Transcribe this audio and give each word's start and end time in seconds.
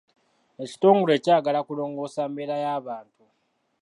Ekitongole 0.63 1.13
kyagala 1.23 1.59
kulongoosa 1.67 2.21
mbeera 2.29 2.55
ya 2.63 2.73
bantu. 2.85 3.23